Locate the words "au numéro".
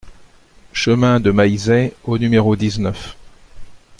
2.05-2.55